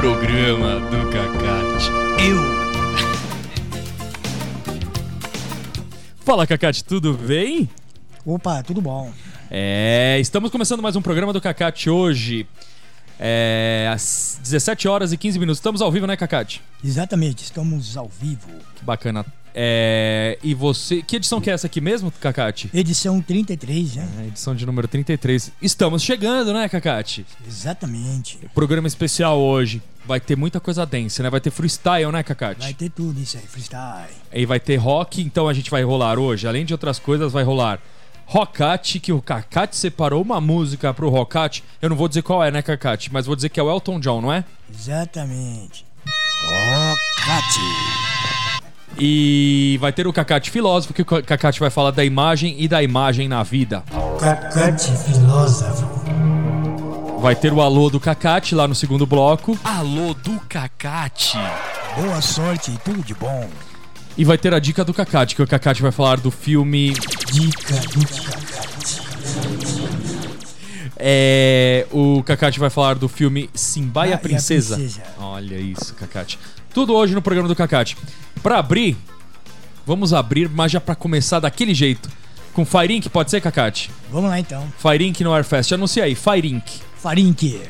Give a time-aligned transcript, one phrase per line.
[0.00, 1.90] Programa do Cacate.
[2.26, 2.38] Eu.
[6.20, 7.68] Fala, Cacate, tudo bem?
[8.24, 9.12] Opa, tudo bom.
[9.50, 12.46] É, estamos começando mais um programa do Cacate hoje.
[13.18, 15.58] É, às 17 horas e 15 minutos.
[15.58, 16.62] Estamos ao vivo, né, Cacate?
[16.82, 18.48] Exatamente, estamos ao vivo.
[18.76, 19.26] Que bacana.
[19.54, 21.02] É, e você.
[21.02, 22.70] Que edição que é essa aqui mesmo, Cacate?
[22.72, 24.08] Edição 33, né?
[24.20, 25.52] É, edição de número 33.
[25.60, 27.26] Estamos chegando, né, Cacate?
[27.46, 28.38] Exatamente.
[28.54, 29.82] Programa especial hoje.
[30.06, 31.30] Vai ter muita coisa densa, né?
[31.30, 32.60] Vai ter freestyle, né, Cacate?
[32.60, 34.10] Vai ter tudo isso aí, freestyle.
[34.32, 36.48] E vai ter rock, então a gente vai rolar hoje.
[36.48, 37.80] Além de outras coisas, vai rolar
[38.30, 41.64] Rockate, que o Cacate separou uma música pro Rockate.
[41.82, 43.12] Eu não vou dizer qual é, né, Cacate?
[43.12, 44.44] Mas vou dizer que é o Elton John, não é?
[44.72, 45.84] Exatamente.
[46.44, 47.60] Rocate.
[48.98, 52.82] E vai ter o Cacate Filósofo, que o Cacate vai falar da imagem e da
[52.82, 53.82] imagem na vida.
[54.18, 55.88] Cacate filósofo.
[57.20, 59.58] Vai ter o Alô do Cacate lá no segundo bloco.
[59.62, 61.38] Alô do Cacate.
[61.96, 63.48] Boa sorte e tudo de bom.
[64.16, 66.94] E vai ter a dica do Cacate, que o Cacate vai falar do filme.
[67.32, 69.79] Dica do Cacate.
[71.02, 71.86] É.
[71.90, 74.76] O Cacate vai falar do filme Simba e Ah, a Princesa.
[74.76, 75.02] princesa.
[75.18, 76.38] Olha isso, Cacate.
[76.74, 77.96] Tudo hoje no programa do Cacate.
[78.42, 78.96] Pra abrir,
[79.86, 82.08] vamos abrir, mas já pra começar daquele jeito.
[82.52, 83.90] Com Firink, pode ser, Cacate?
[84.10, 84.66] Vamos lá então.
[84.78, 85.72] Firink no Airfest.
[85.72, 86.80] Anuncia aí, Firink.
[86.96, 87.60] Farinque.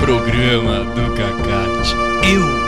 [0.00, 1.94] Programa do Cacate.
[2.32, 2.61] Eu.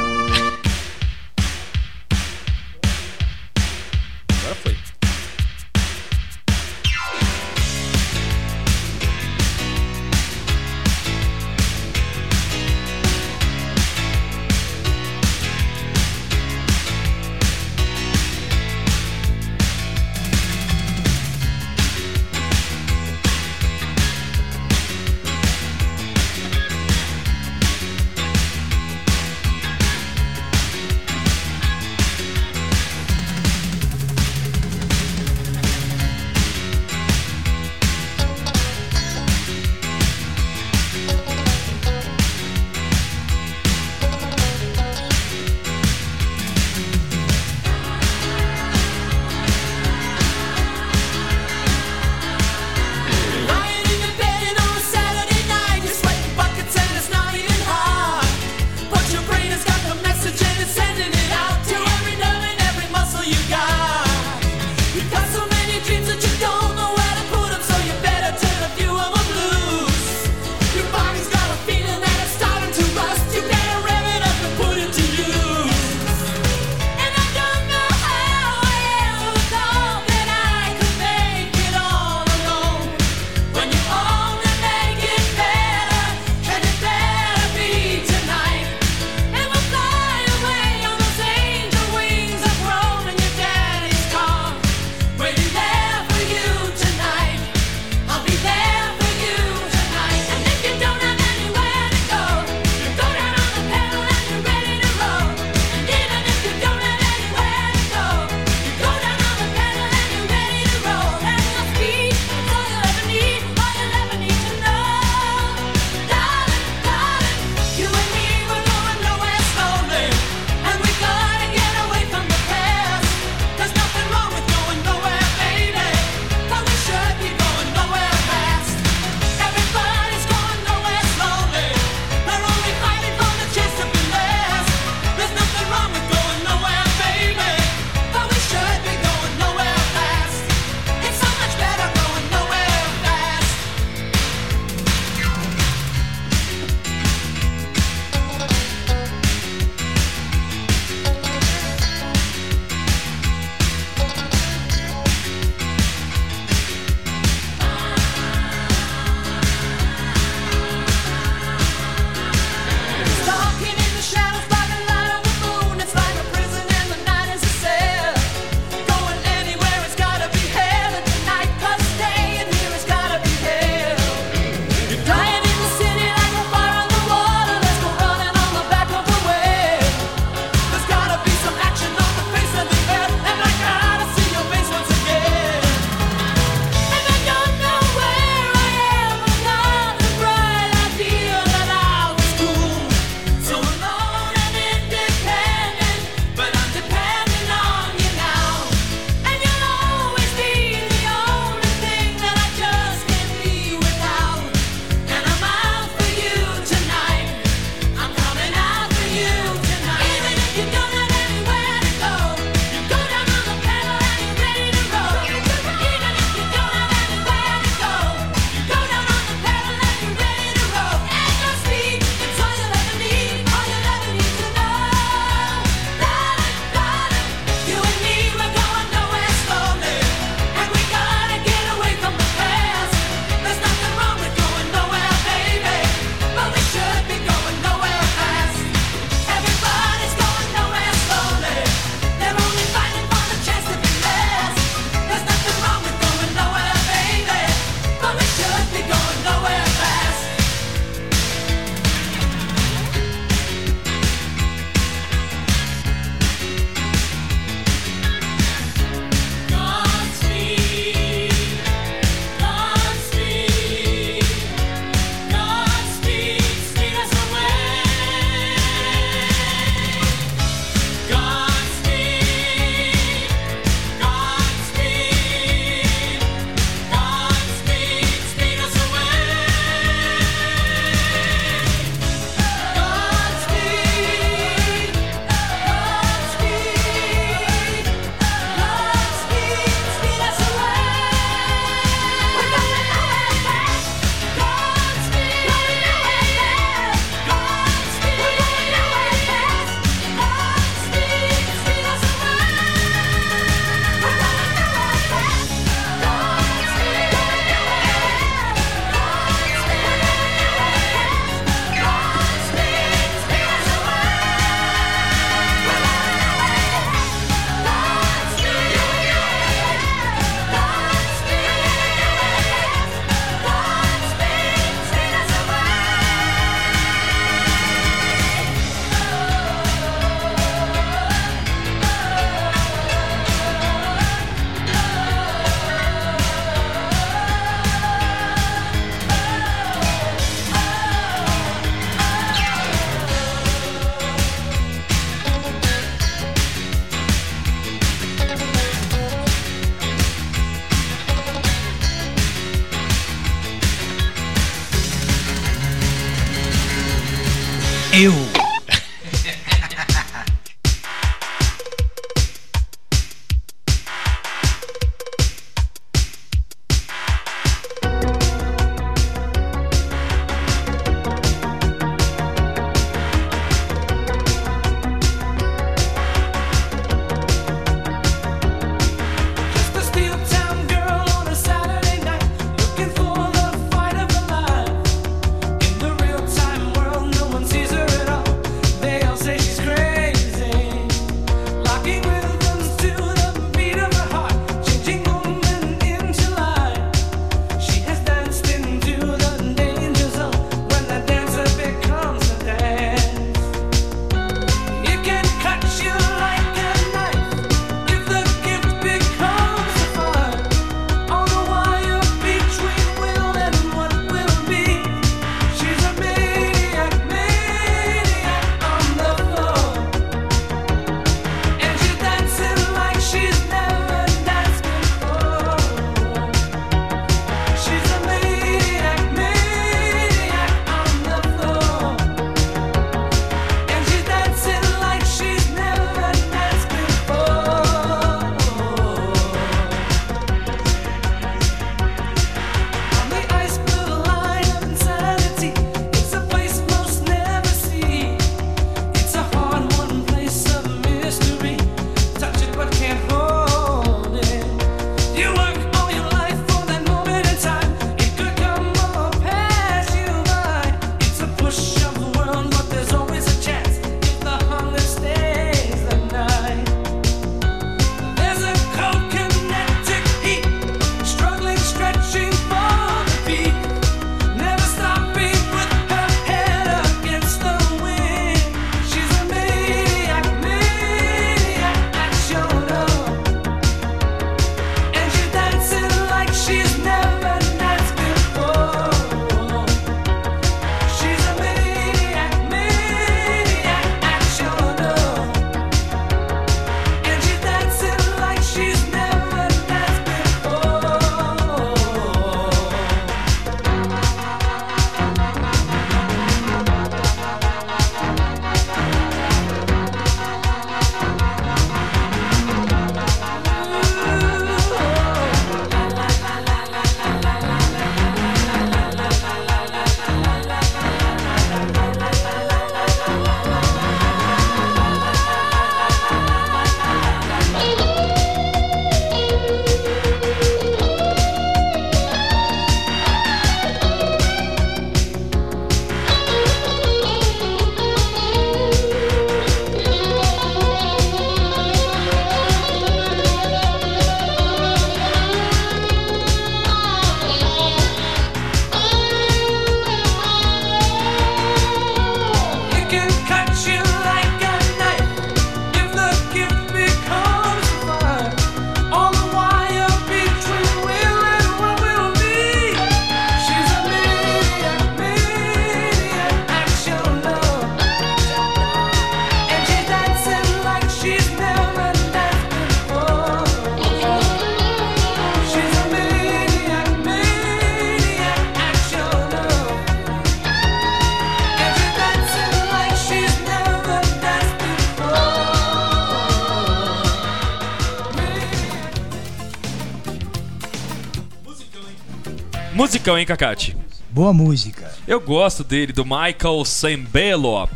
[593.05, 593.77] Musicão, hein, Cacate?
[594.09, 594.91] Boa música.
[595.07, 597.69] Eu gosto dele, do Michael Sembello.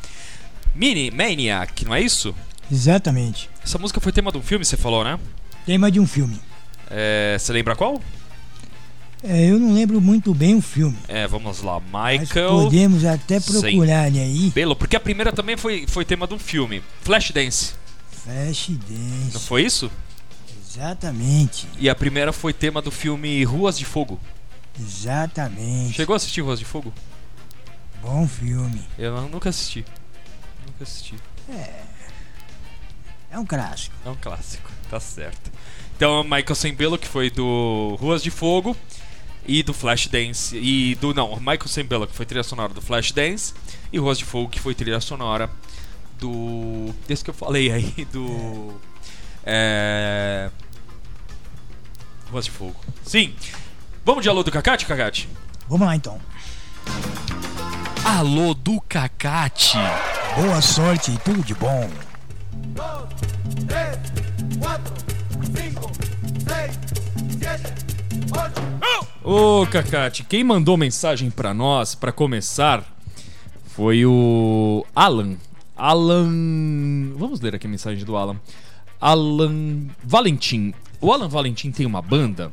[0.74, 2.34] Mini Maniac, não é isso?
[2.72, 3.50] Exatamente.
[3.62, 5.18] Essa música foi tema de um filme, você falou, né?
[5.66, 6.40] Tema de um filme.
[6.90, 8.00] É, você lembra qual?
[9.22, 10.96] É, eu não lembro muito bem o filme.
[11.06, 11.78] É, vamos lá.
[11.92, 14.44] Mas Michael podemos até procurar aí.
[14.44, 14.74] Sembello.
[14.74, 16.82] Porque a primeira também foi, foi tema de um filme.
[17.02, 17.74] Flashdance.
[18.24, 18.70] Flash
[19.34, 19.90] Não foi isso?
[20.66, 21.68] Exatamente.
[21.78, 24.18] E a primeira foi tema do filme Ruas de Fogo.
[24.80, 25.92] Exatamente.
[25.94, 26.92] Chegou a assistir Ruas de Fogo?
[28.00, 28.82] Bom filme.
[28.98, 29.84] Eu não- nunca assisti.
[30.66, 31.14] Nunca assisti.
[33.30, 33.94] É um clássico.
[34.04, 35.50] É um clássico, tá certo.
[35.96, 38.76] Então, Michael Sembello, que foi do Ruas de Fogo
[39.46, 40.56] e do Flashdance.
[40.56, 41.12] E do.
[41.12, 43.52] Não, Michael Sembello, que foi trilha sonora do Flashdance.
[43.92, 45.50] E Ruas de Fogo, que foi trilha sonora
[46.20, 46.94] do.
[47.06, 48.80] Desse que eu falei aí, do.
[49.44, 50.50] É.
[52.30, 52.76] Ruas de Fogo.
[53.04, 53.34] Sim.
[54.08, 55.28] Vamos de alô do Cacate, Cacate?
[55.68, 56.18] Vamos lá então.
[58.02, 59.76] Alô do Cacate.
[60.34, 61.90] Boa sorte e tudo de bom.
[69.22, 72.82] Ô, Cacate, quem mandou mensagem pra nós, pra começar,
[73.66, 75.36] foi o Alan.
[75.76, 77.12] Alan.
[77.14, 78.40] Vamos ler aqui a mensagem do Alan.
[78.98, 80.72] Alan Valentim.
[80.98, 82.50] O Alan Valentim tem uma banda.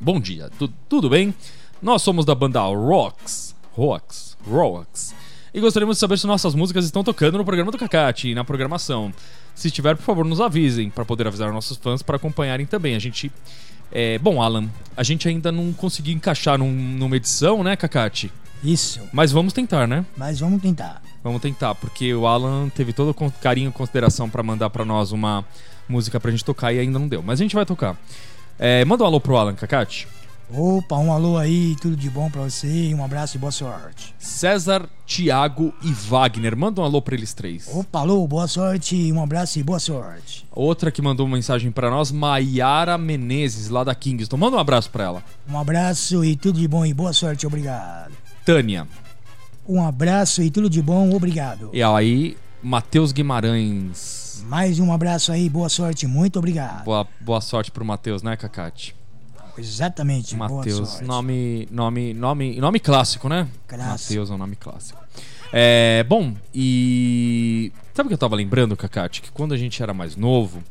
[0.00, 1.34] Bom dia, tu- tudo bem?
[1.80, 3.54] Nós somos da banda Rocks.
[3.74, 4.36] Rocks.
[4.48, 5.14] Rocks.
[5.52, 8.44] E gostaríamos de saber se nossas músicas estão tocando no programa do Cacate e na
[8.44, 9.12] programação.
[9.54, 12.94] Se estiver, por favor, nos avisem para poder avisar nossos fãs para acompanharem também.
[12.94, 13.32] A gente.
[13.90, 18.32] É, bom, Alan, a gente ainda não conseguiu encaixar num- numa edição, né, Cacate?
[18.64, 20.04] Isso, Mas vamos tentar, né?
[20.16, 21.00] mas vamos tentar.
[21.22, 25.12] Vamos tentar, porque o Alan teve todo o carinho e consideração pra mandar pra nós
[25.12, 25.44] uma
[25.88, 27.22] música pra gente tocar e ainda não deu.
[27.22, 27.96] Mas a gente vai tocar.
[28.58, 30.08] É, manda um alô pro Alan, Cacate.
[30.48, 34.14] Opa, um alô aí, tudo de bom pra você um abraço e boa sorte.
[34.16, 36.56] César, Thiago e Wagner.
[36.56, 37.68] Manda um alô pra eles três.
[37.72, 40.46] Opa, alô, boa sorte, um abraço e boa sorte.
[40.52, 44.36] Outra que mandou uma mensagem pra nós, Maiara Menezes, lá da Kingston.
[44.36, 45.24] Manda um abraço pra ela.
[45.50, 48.12] Um abraço e tudo de bom e boa sorte, obrigado.
[48.44, 48.86] Tânia.
[49.68, 51.70] Um abraço e tudo de bom, obrigado.
[51.72, 54.25] E aí, Matheus Guimarães.
[54.46, 56.84] Mais um abraço aí, boa sorte, muito obrigado.
[56.84, 58.94] Boa, boa sorte pro Matheus, né, Cacate?
[59.58, 63.48] Exatamente, Matheus, nome, nome, nome, nome clássico, né?
[63.66, 64.12] Clássico.
[64.12, 65.00] Matheus é um nome clássico.
[65.52, 69.20] É, bom, e sabe o que eu tava lembrando, Cacate?
[69.20, 70.62] Que quando a gente era mais novo,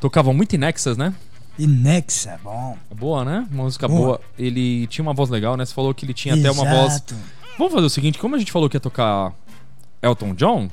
[0.00, 1.14] tocava muito em Nexus, né?
[1.56, 2.76] E Nexa, bom.
[2.92, 3.46] Boa, né?
[3.52, 4.00] Música Boa.
[4.00, 4.20] boa.
[4.36, 5.64] Ele tinha uma voz legal, né?
[5.64, 6.94] Você falou que ele tinha até uma voz.
[6.94, 7.14] Exato.
[7.56, 9.32] Vamos fazer o seguinte, como a gente falou que ia tocar
[10.02, 10.68] Elton John,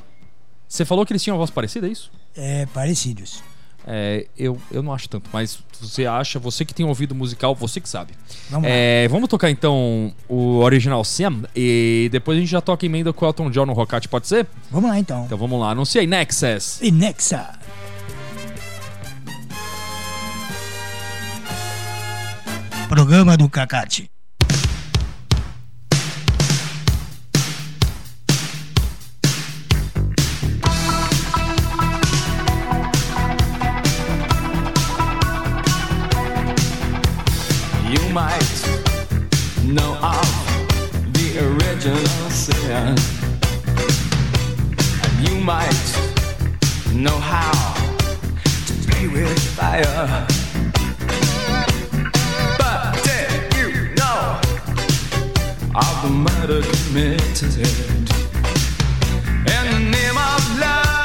[0.68, 2.10] você falou que eles tinham uma voz parecida, é isso?
[2.40, 3.44] É, parecidos.
[3.86, 7.82] É, eu, eu não acho tanto, mas você acha, você que tem ouvido musical, você
[7.82, 8.14] que sabe.
[8.50, 8.70] Vamos.
[8.70, 13.26] É, vamos tocar então o original Sam e depois a gente já toca emenda com
[13.26, 14.48] o Elton John no Rocket, pode ser?
[14.72, 15.26] Vamos lá então.
[15.26, 16.80] Então vamos lá, anuncia aí Nexus.
[16.82, 17.60] E Nexa.
[22.88, 24.10] Programa do Cacate.
[37.90, 38.66] You might
[39.66, 40.30] know of
[41.12, 42.96] the original sin.
[45.04, 45.90] And you might
[46.94, 47.52] know how
[48.68, 50.28] to play with fire.
[52.60, 54.40] But did you know
[55.74, 57.58] of the murder committed?
[59.48, 60.99] In the name of love,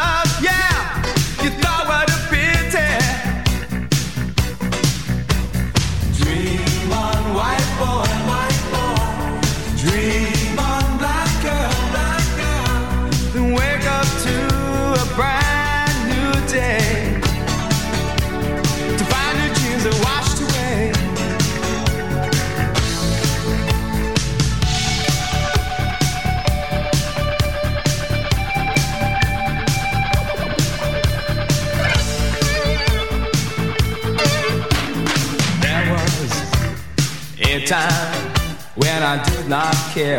[37.67, 38.33] time
[38.75, 40.19] when I did not care.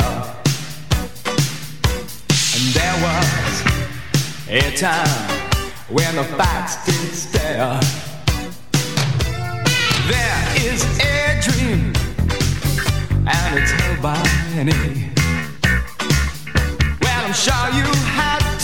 [2.55, 3.63] And there was
[4.49, 5.29] a time
[5.89, 7.79] when the facts didn't stare.
[10.07, 11.93] There is a dream,
[13.27, 14.23] and it's held by
[14.55, 15.11] many.
[17.01, 17.85] Well, I'm sure you
[18.17, 18.54] had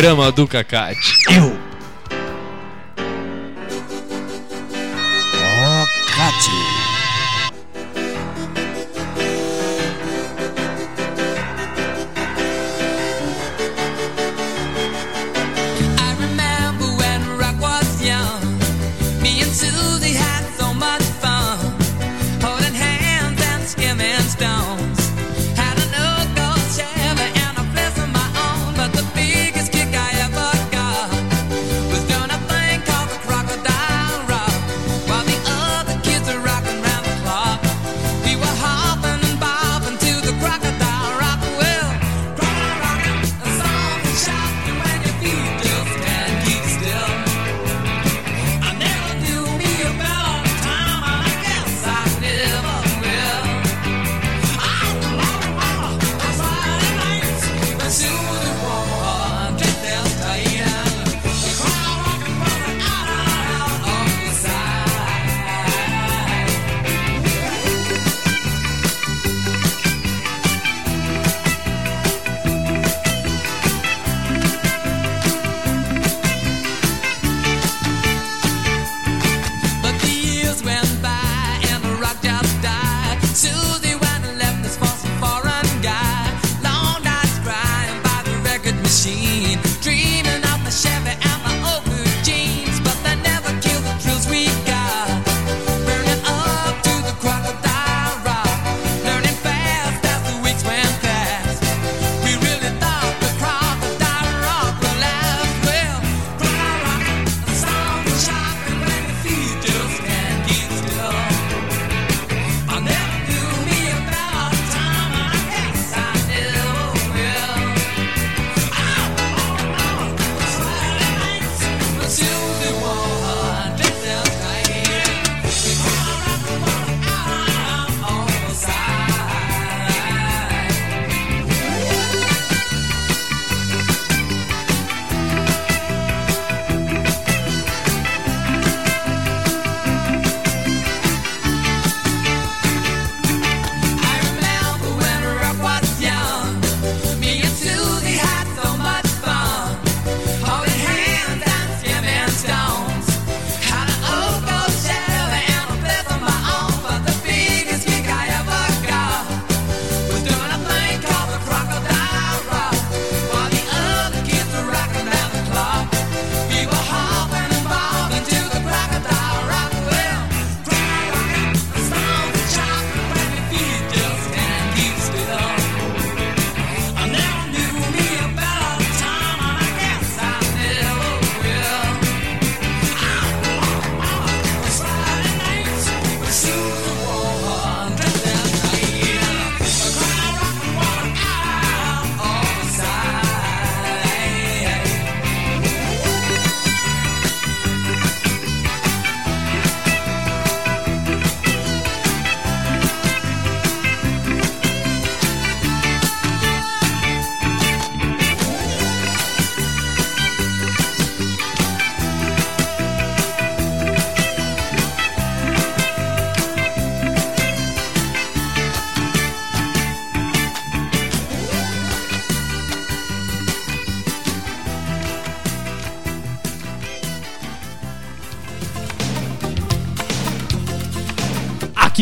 [0.00, 0.98] programa do Cacate.
[1.28, 1.48] Eu.
[5.34, 5.86] O
[6.16, 6.89] Cacate.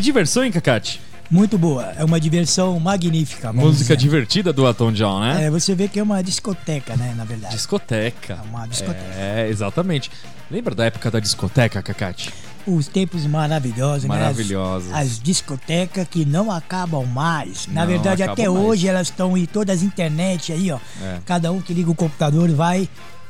[0.08, 1.00] diversão, hein, Cacate?
[1.30, 3.52] Muito boa, é uma diversão magnífica.
[3.52, 3.96] Música dizer.
[3.96, 5.44] divertida do Atom John, né?
[5.44, 7.54] É, você vê que é uma discoteca, né, na verdade.
[7.54, 8.38] Discoteca.
[8.42, 9.14] É uma discoteca.
[9.14, 10.10] É, exatamente.
[10.50, 12.32] Lembra da época da discoteca, Cacate?
[12.66, 14.88] Os tempos maravilhosos, Maravilhosos.
[14.88, 14.98] Né?
[14.98, 17.66] As, as, discotecas que não acabam mais.
[17.66, 18.64] Na não verdade, até mais.
[18.64, 20.78] hoje elas estão em todas as internet aí, ó.
[21.02, 21.18] É.
[21.26, 22.88] Cada um que liga o computador vai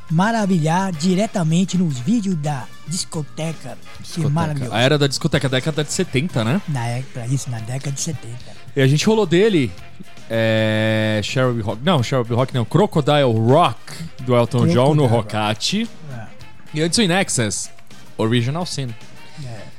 [0.09, 3.77] maravilhar diretamente nos vídeos da discoteca.
[3.99, 4.27] discoteca.
[4.27, 4.73] Que maravilhoso.
[4.73, 6.61] A era da discoteca, década de 70, né?
[6.67, 8.35] Na, é, pra isso, na década de 70.
[8.75, 9.71] E a gente rolou dele.
[10.29, 11.21] É.
[11.63, 11.81] Rock.
[11.83, 12.63] Não, Cherub Rock não.
[12.63, 13.77] Crocodile Rock
[14.21, 15.89] do Elton Crocodile John no Rocate.
[16.13, 16.25] É.
[16.73, 17.71] E antes o Inexcess.
[18.17, 18.93] Original Sin.
[19.43, 19.69] É.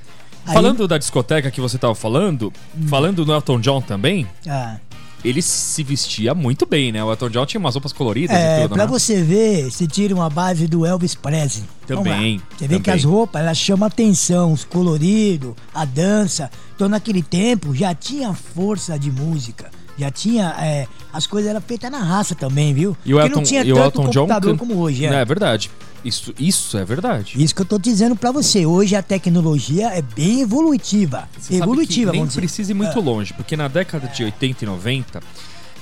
[0.53, 0.89] Falando Aí...
[0.89, 2.89] da discoteca que você tava falando, hum.
[2.89, 4.27] falando no Elton John também.
[4.49, 4.77] Ah
[5.25, 7.03] ele se vestia muito bem, né?
[7.05, 8.91] O Elton John tinha umas roupas coloridas e É, tudo, pra né?
[8.91, 11.65] você ver, você tira uma base do Elvis Presley.
[11.87, 12.99] Também, Você vê que também.
[12.99, 16.51] as roupas, elas chamam atenção, os coloridos, a dança.
[16.75, 19.71] Então naquele tempo já tinha força de música.
[20.01, 20.55] Já tinha.
[20.59, 22.97] é, as coisas eram feitas na raça também, viu?
[23.05, 25.05] E o Porque Elton, não tinha e o tanto Elton John computador can- como hoje.
[25.07, 25.25] É, É.
[25.25, 25.71] verdade.
[26.03, 27.35] Isso, isso é verdade.
[27.43, 28.65] Isso que eu tô dizendo pra você.
[28.65, 31.29] Hoje a tecnologia é bem evolutiva.
[31.39, 33.03] Você sabe evolutiva, que nem precisa ir muito É.
[33.03, 35.21] longe, porque na década de 80 e 90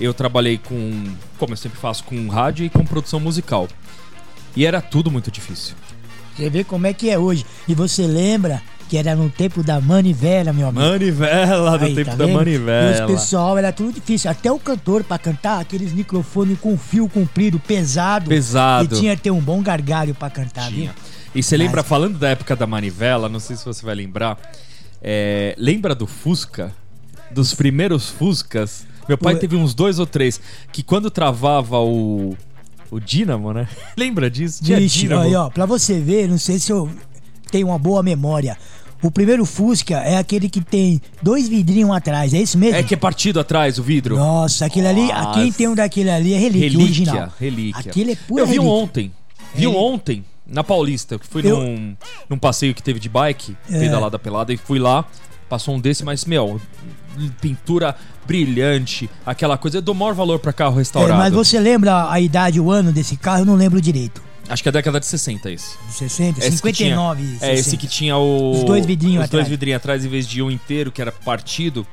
[0.01, 1.05] eu trabalhei com,
[1.39, 3.69] como eu sempre faço, com rádio e com produção musical.
[4.57, 5.77] E era tudo muito difícil.
[6.37, 7.47] Você vê como é que é hoje.
[7.69, 10.83] E você lembra que era no tempo da manivela, meu amigo.
[10.85, 12.33] Manivela, do Aí, tempo tá da vendo?
[12.35, 13.07] E manivela.
[13.07, 14.31] os pessoal, era tudo difícil.
[14.31, 18.29] Até o cantor pra cantar, aqueles microfones com fio comprido, pesado.
[18.29, 18.95] Pesado.
[18.95, 20.93] E tinha que ter um bom gargalho pra cantar, Tinha.
[20.93, 21.03] viu?
[21.35, 24.39] E você lembra, Mas- falando da época da manivela, não sei se você vai lembrar,
[25.03, 26.73] é, lembra do Fusca?
[27.31, 28.87] Dos primeiros Fuscas?
[29.07, 29.41] Meu pai Ué.
[29.41, 30.41] teve uns dois ou três,
[30.73, 32.35] que quando travava o,
[32.91, 33.69] o dínamo, né?
[33.97, 34.65] Lembra disso?
[34.65, 35.23] Tinha Vixe, dínamo.
[35.23, 36.91] aí, ó, pra você ver, não sei se eu
[37.51, 38.57] tenho uma boa memória.
[39.03, 42.77] O primeiro Fusca é aquele que tem dois vidrinhos atrás, é isso mesmo?
[42.77, 44.17] É que é partido atrás o vidro.
[44.17, 45.41] Nossa, aquele ali, Nossa.
[45.41, 47.33] quem tem um daquele ali é relíquia, relíquia, original.
[47.39, 47.91] relíquia.
[47.91, 49.13] Aquele é pura Eu vi um ontem.
[49.55, 49.89] Vi um Relíquia.
[49.95, 51.97] ontem, na Paulista, que fui Eu- num,
[52.29, 53.79] num passeio que teve de bike, É.
[53.79, 55.05] pedalada pelada, e fui lá,
[55.49, 56.61] passou um desse, mas, meu,
[57.41, 57.95] pintura
[58.27, 59.79] brilhante, aquela coisa.
[59.79, 61.19] Eu dou maior valor pra carro É, restaurado.
[61.19, 63.41] mas você lembra a idade, o ano desse carro?
[63.43, 64.23] Eu não lembro direito.
[64.49, 65.77] Acho que é a década de 60 esse.
[65.87, 67.47] De 60, Esse que 59, tinha- 60.
[67.47, 68.53] É, esse que tinha o...
[68.53, 69.49] Os dois vidrinhos Os dois atrás.
[69.49, 71.87] vidrinhos atrás, em vez de um inteiro, que era partido,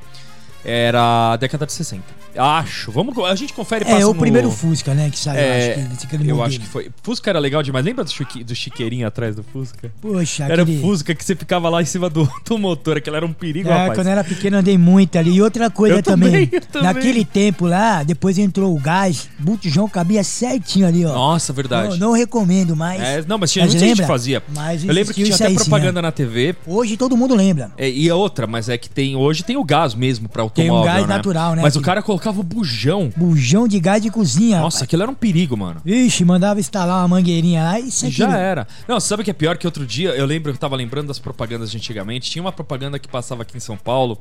[0.65, 2.03] era a década de 60.
[2.37, 2.91] Acho.
[2.91, 6.29] Vamos, a gente confere É, o no- primeiro Fusca, né, que saiu, É, acho que,
[6.29, 6.89] eu acho que foi.
[7.01, 7.85] Fusca era legal demais.
[7.85, 9.91] Lembra do, chique, do chiqueirinho atrás do Fusca?
[10.01, 10.79] Poxa, Era aquele...
[10.79, 13.69] o Fusca que você ficava lá em cima do, do motor, aquele era um perigo,
[13.69, 13.93] É, rapaz.
[13.97, 15.35] quando eu era pequeno andei muito ali.
[15.35, 16.83] E outra coisa Eu também, eu também.
[16.93, 21.13] naquele tempo lá, depois entrou o gás, botijão cabia certinho ali, ó.
[21.13, 21.97] Nossa, verdade.
[21.99, 23.01] Não, não recomendo mais.
[23.01, 24.43] É, não, mas tinha Mas gente que fazia.
[24.53, 26.01] Mas eu lembro que tinha até aí, sim, propaganda é.
[26.01, 26.55] na TV.
[26.67, 27.71] Hoje todo mundo lembra.
[27.77, 30.69] É, e a outra, mas é que tem hoje tem o gás mesmo pra Tem
[30.69, 31.15] automóvel, um gás né?
[31.15, 33.11] natural, né, Mas o que- cara colocava o bujão.
[33.15, 34.59] Bujão de gás de cozinha.
[34.61, 34.83] Nossa, rapaz.
[34.83, 35.81] aquilo era um perigo, mano.
[35.83, 38.67] Vixe, mandava instalar uma mangueirinha lá e isso E já era.
[38.87, 41.19] Não, sabe o que é pior que outro dia, eu lembro, eu tava lembrando das
[41.19, 44.17] propagandas de antigamente, tinha uma propaganda que passava aqui em São Paulo,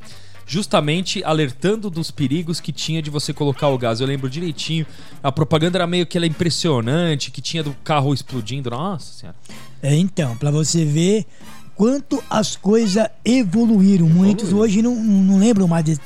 [0.46, 4.00] justamente alertando dos perigos que tinha de você colocar o gás.
[4.00, 4.86] Eu lembro direitinho.
[5.22, 8.70] A propaganda era meio que ela é impressionante, que tinha do carro explodindo.
[8.70, 9.36] Nossa senhora.
[9.82, 11.26] É, então, pra você ver
[11.76, 14.06] quanto as coisas evoluíram.
[14.08, 16.00] Muitos hoje não, não lembram mais desse.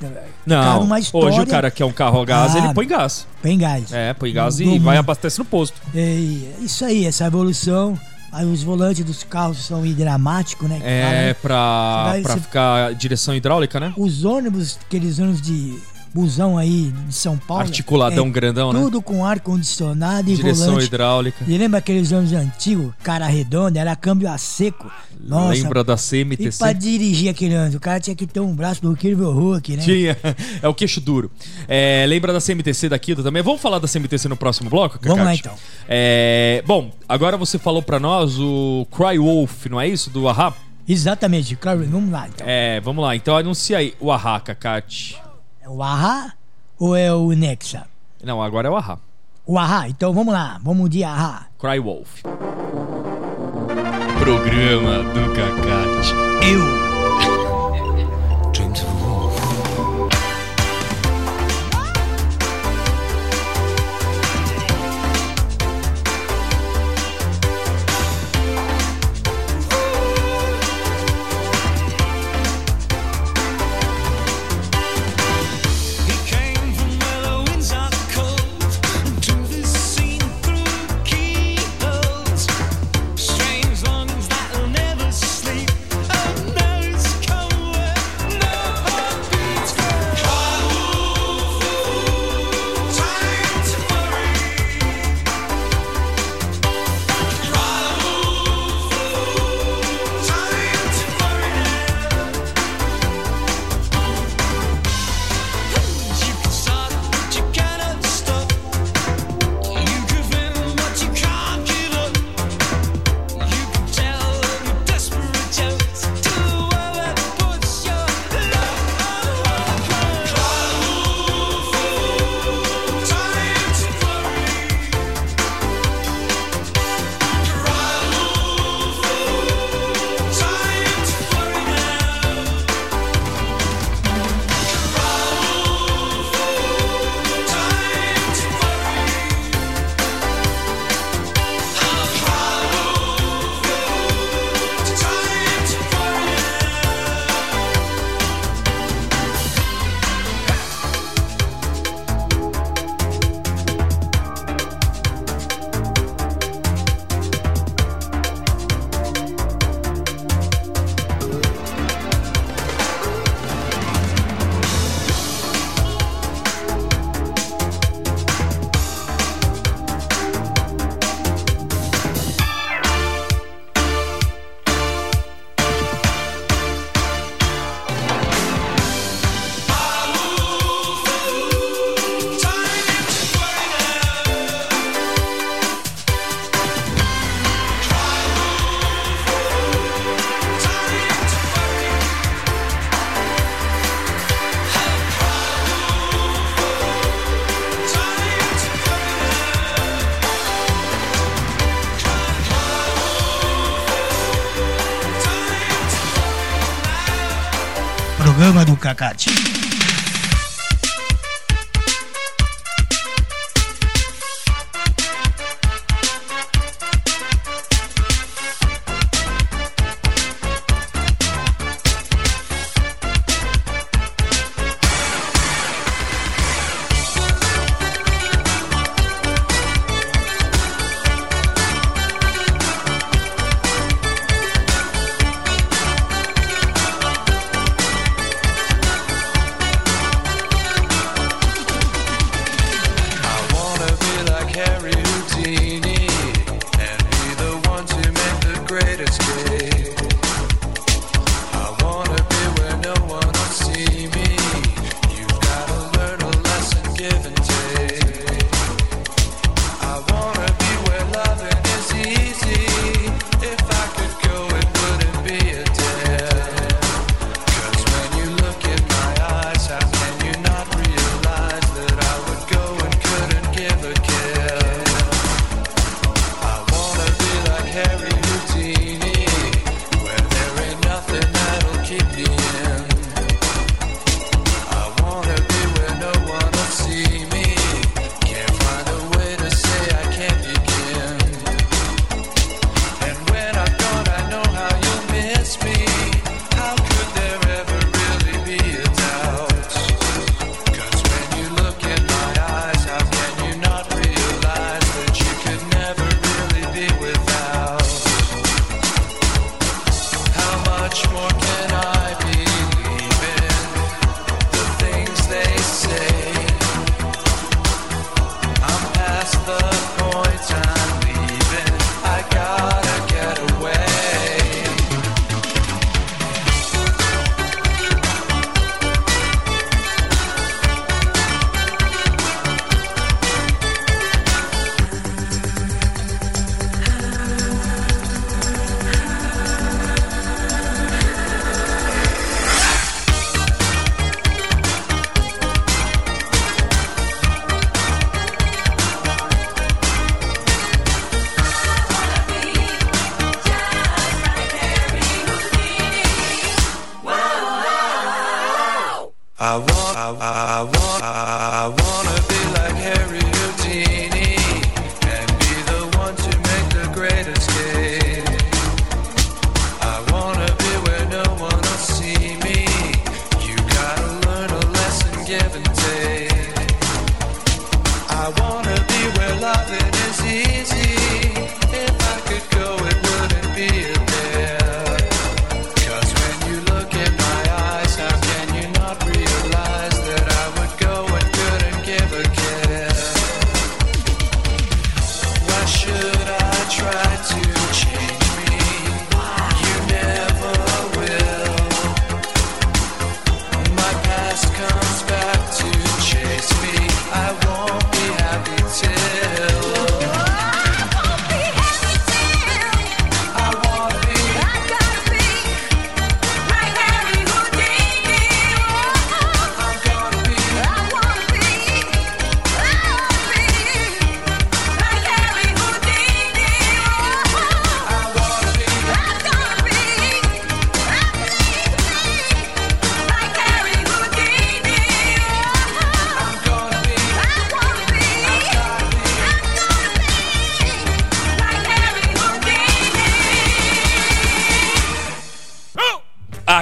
[0.46, 1.28] Não, Cara, uma história.
[1.28, 3.26] hoje o cara quer um carro a gás, Ah, ele põe gás.
[3.42, 3.92] Tem gás.
[3.92, 5.80] É, põe gás e Mudou vai abastece no posto.
[5.94, 6.14] É
[6.60, 7.98] isso aí, essa evolução.
[8.30, 10.78] Aí os volantes dos carros são hidramáticos, né?
[10.78, 11.34] que É né?
[11.34, 13.92] pra, vai- pra você- ficar direção hidráulica, né?
[13.96, 15.78] Os ônibus, aqueles ônibus de
[16.14, 17.62] busão aí de São Paulo.
[17.62, 18.80] Articuladão é grandão, né?
[18.80, 20.86] Tudo com ar-condicionado e Direção volante.
[20.86, 21.44] hidráulica.
[21.46, 24.90] E lembra aqueles ônibus antigos, cara redonda, era câmbio a seco?
[25.20, 25.52] Nossa.
[25.52, 26.58] Lembra da E CMTC?
[26.58, 29.82] pra dirigir aquele ônibus, o cara tinha que ter um braço do Kirby Hulk, né?
[29.82, 30.16] Tinha.
[30.62, 31.30] É o queixo duro.
[31.68, 33.42] É, lembra da CMTC daqui também?
[33.42, 35.40] Vamos falar da CMTC no próximo bloco, Vamos lá, Cacate?
[35.40, 35.54] então.
[35.88, 40.10] É, bom, agora você falou pra nós o Cry Wolf, não é isso?
[40.10, 40.52] Do Ahá?
[40.88, 42.46] Exatamente, claro, vamos lá então.
[42.48, 43.14] É, vamos lá.
[43.14, 45.20] Então anuncia aí o Ahá, Cacate.
[45.68, 46.32] É o Ahá
[46.78, 47.86] ou é o Nexa?
[48.24, 48.98] Não, agora é o Ahá.
[49.44, 51.46] O Ahá, então vamos lá, vamos de Ahá.
[51.58, 52.22] Cry Wolf.
[54.18, 56.14] Programa do Cacate.
[56.50, 56.87] Eu.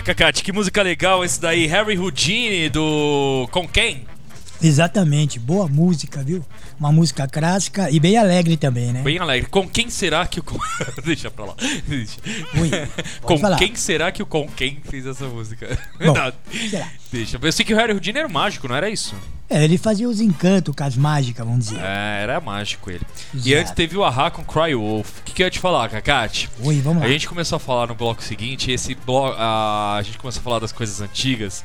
[0.07, 1.67] Ah, Cacate, que música legal esse daí.
[1.67, 3.49] Harry Houdini do.
[3.51, 4.07] Com quem?
[4.63, 6.45] Exatamente, boa música, viu?
[6.79, 9.03] Uma música clássica e bem alegre também, né?
[9.03, 9.51] Bem alegre.
[9.51, 10.45] Com quem será que o.
[11.05, 11.55] Deixa pra lá.
[11.89, 12.19] Deixa.
[12.55, 12.71] Ui,
[13.21, 13.57] Com falar.
[13.57, 15.77] quem será que o Com quem fez essa música?
[15.99, 16.15] Bom?
[17.11, 17.37] Deixa.
[17.43, 19.13] Eu sei que o Harry Houdini era um mágico, não era isso?
[19.49, 21.81] É, ele fazia os encantos com as mágicas, vamos dizer.
[21.81, 23.03] É, era mágico ele.
[23.33, 23.61] E Exato.
[23.61, 25.21] antes teve o Ahá com Cry Wolf.
[25.21, 26.51] O que, que eu ia te falar, Cacate?
[26.61, 27.09] Ui, vamos lá.
[27.09, 30.43] A gente começou a falar no bloco seguinte, esse bloco, a, a gente começou a
[30.43, 31.65] falar das coisas antigas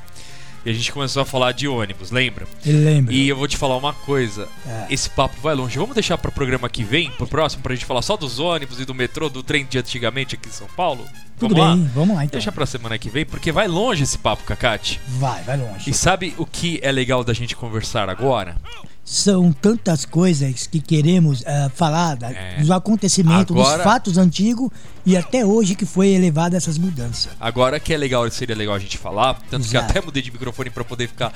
[0.66, 2.48] e a gente começou a falar de ônibus, lembra?
[2.66, 3.14] Ele lembra.
[3.14, 4.88] E eu vou te falar uma coisa, É.
[4.90, 5.78] esse papo vai longe.
[5.78, 8.86] Vamos deixar pro programa que vem, pro próximo, pra gente falar só dos ônibus e
[8.86, 11.06] do metrô, do trem de antigamente aqui em São Paulo?
[11.40, 11.92] Tudo Vamos bem, lá?
[11.96, 12.34] vamos lá então.
[12.38, 15.02] Deixa pra semana que vem, porque vai longe esse papo, Cacate.
[15.08, 15.90] Vai, vai longe.
[15.90, 18.56] E sabe o que é legal da gente conversar agora?
[19.04, 22.58] São tantas coisas que queremos eh, falar da- É.
[22.60, 24.70] dos acontecimentos, Agora- dos fatos antigos
[25.06, 27.32] e até hoje que foi elevado essas mudanças.
[27.40, 29.92] Agora que é legal, seria legal a gente falar, tanto que Exato.
[29.92, 31.34] até mudei de microfone pra poder ficar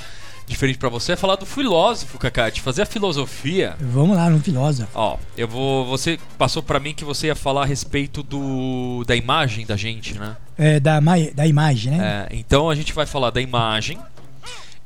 [0.47, 2.19] diferente pra você, é falar do filósofo,
[2.53, 3.75] de fazer a filosofia.
[3.81, 4.91] Vamos lá, no filósofo.
[4.93, 5.85] Ó, eu vou.
[5.87, 10.13] Você passou pra mim que você ia falar a respeito do da imagem da gente,
[10.19, 10.37] né?
[10.57, 10.99] É, da,
[11.33, 12.27] da imagem, né?
[12.31, 13.97] É, então a gente vai falar da imagem.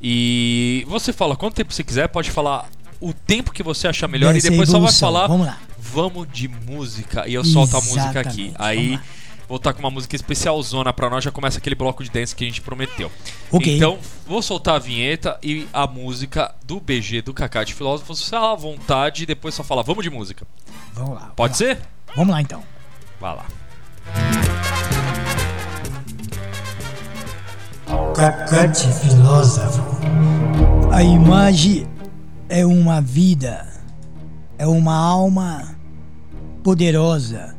[0.01, 2.69] E você fala quanto tempo você quiser, pode falar
[3.01, 5.07] o tempo que você achar melhor Dessa e depois só vai evolução.
[5.13, 5.57] falar Vamos lá.
[5.77, 8.47] vamos de música e eu solto a música aqui.
[8.47, 8.99] Exatamente, Aí
[9.47, 12.35] vou estar com uma música especial zona pra nós, já começa aquele bloco de dance
[12.35, 13.11] que a gente prometeu.
[13.51, 13.75] Ok.
[13.75, 13.97] Então,
[14.27, 18.53] vou soltar a vinheta e a música do BG do Kaká de Filósofo, você à
[18.55, 20.45] vontade e depois só fala vamos de música.
[20.93, 21.31] Vamos lá.
[21.35, 21.75] Pode vamos ser?
[21.77, 22.13] lá.
[22.15, 22.63] Vamos lá então.
[23.19, 23.45] Vai lá.
[28.15, 29.88] Cacate filósofo.
[30.99, 31.87] A imagem
[32.49, 33.65] é uma vida,
[34.57, 35.77] é uma alma
[36.61, 37.55] poderosa.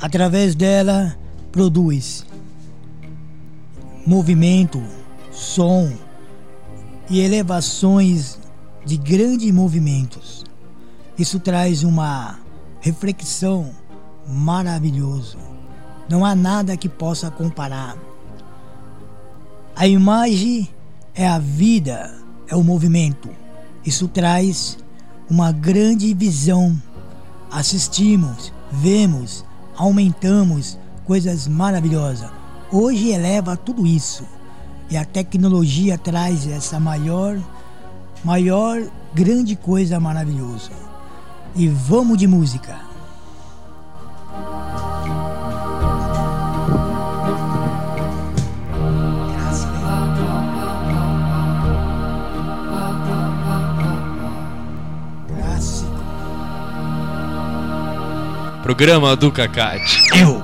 [0.00, 1.18] Através dela
[1.50, 2.24] produz
[4.06, 4.80] movimento,
[5.32, 5.92] som
[7.10, 8.38] e elevações
[8.86, 10.44] de grandes movimentos.
[11.18, 12.38] Isso traz uma
[12.80, 13.72] reflexão
[14.24, 15.36] maravilhosa.
[16.08, 17.96] Não há nada que possa comparar.
[19.74, 20.68] A imagem
[21.12, 22.21] é a vida,
[22.52, 23.30] é o movimento.
[23.84, 24.76] Isso traz
[25.28, 26.80] uma grande visão.
[27.50, 29.42] Assistimos, vemos,
[29.74, 32.30] aumentamos coisas maravilhosas.
[32.70, 34.24] Hoje eleva tudo isso.
[34.90, 37.38] E a tecnologia traz essa maior,
[38.22, 38.82] maior
[39.14, 40.72] grande coisa maravilhosa.
[41.56, 42.78] E vamos de música.
[58.62, 59.98] Programa do Cacate.
[60.16, 60.40] Eu.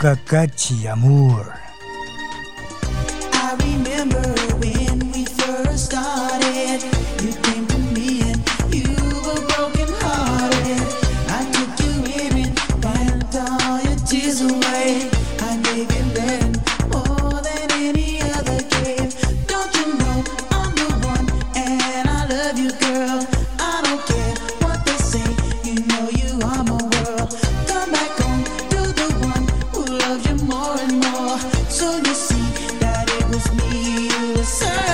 [0.00, 1.65] Cacate amor.
[30.46, 31.38] more and more.
[31.68, 34.85] So you see that it was me who was serving.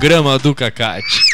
[0.00, 1.29] Programa do Cacate.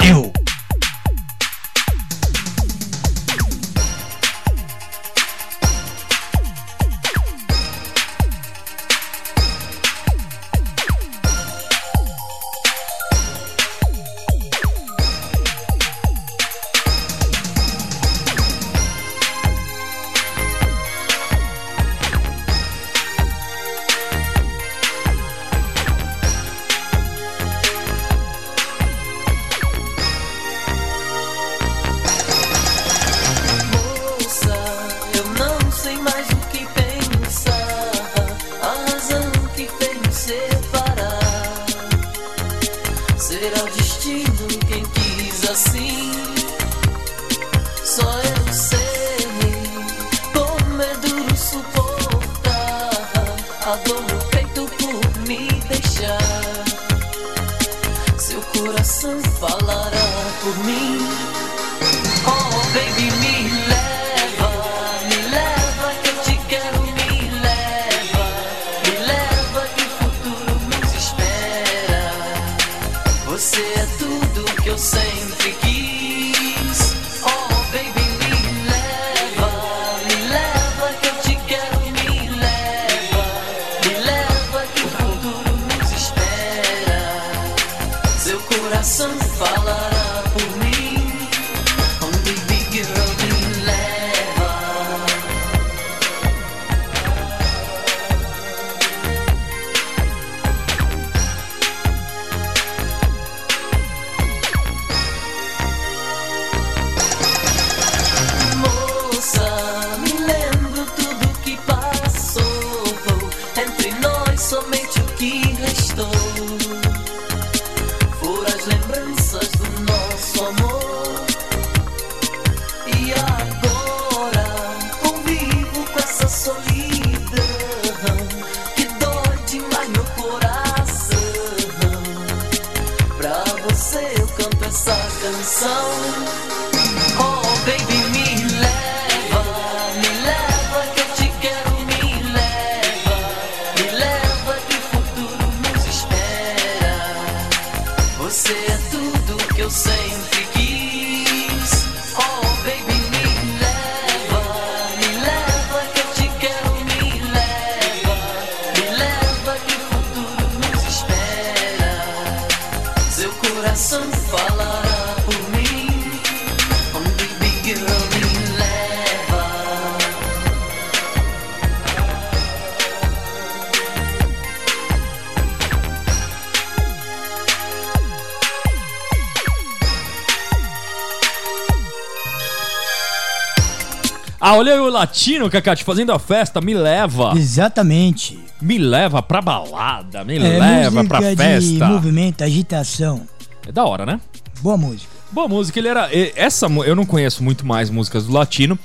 [184.97, 186.61] Latino, Cacate, fazendo a festa.
[186.61, 187.33] Me leva.
[187.37, 188.39] Exatamente.
[188.61, 190.25] Me leva pra balada.
[190.25, 191.87] Me É, leva pra de festa.
[191.87, 193.23] movimento, agitação.
[193.67, 194.21] É da hora, né?
[194.61, 195.09] Boa música.
[195.31, 196.09] Boa música, ele era.
[196.35, 198.79] Essa, eu não conheço muito mais músicas do latino,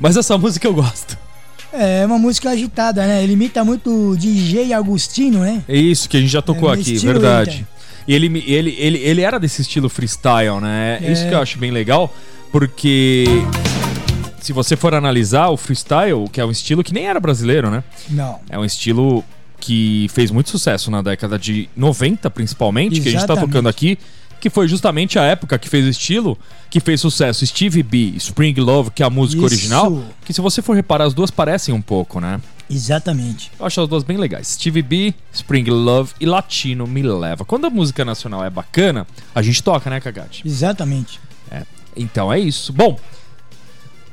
[0.00, 1.16] mas essa música eu gosto.
[1.72, 3.22] É uma música agitada, né?
[3.22, 5.62] Ele imita muito o DJ Agostino, né?
[5.68, 7.50] É isso que a gente já tocou É, aqui, verdade.
[7.56, 7.66] Inter.
[8.06, 10.98] E ele, me- ele, ele, ele era desse estilo freestyle, né?
[11.02, 11.10] É.
[11.10, 12.14] Isso que eu acho bem legal,
[12.52, 13.24] porque
[14.44, 17.82] se você for analisar o freestyle, que é um estilo que nem era brasileiro, né?
[18.10, 18.38] Não.
[18.50, 19.24] É um estilo
[19.58, 23.50] que fez muito sucesso na década de 90, principalmente, que a gente tá Exatamente.
[23.50, 23.98] tocando aqui,
[24.38, 26.38] que foi justamente a época que fez o estilo,
[26.68, 27.46] que fez sucesso.
[27.46, 29.54] Stevie B, Spring Love, que é a música Isso.
[29.54, 32.38] original, que se você for reparar, as duas parecem um pouco, né?
[32.68, 33.50] Exatamente.
[33.58, 34.48] Eu acho as duas bem legais.
[34.48, 37.46] Stevie B, Spring Love e Latino Me Leva.
[37.46, 40.46] Quando a música nacional é bacana, a gente toca, né, Cagate?
[40.46, 41.18] Exatamente.
[41.50, 41.62] É.
[41.96, 42.70] Então é isso.
[42.74, 42.98] Bom,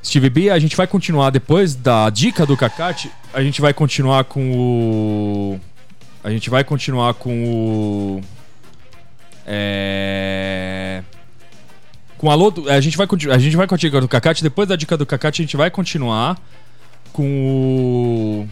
[0.04, 3.12] Stevie B, a gente vai continuar depois da dica do Cacate.
[3.34, 5.60] A gente vai continuar com o.
[6.24, 7.44] A gente vai continuar com
[8.20, 8.22] o.
[9.46, 11.04] É.
[12.18, 12.52] Com a Alô.
[12.52, 13.36] do- A gente vai continuar.
[13.36, 14.44] A gente vai com a dica do Cacate.
[14.44, 16.38] Depois da dica do Cacate, a gente vai continuar
[17.14, 17.26] com
[18.46, 18.50] o.